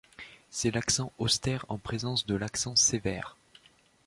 [0.49, 3.37] C’est l’accent austère en présence de l’accent sévère.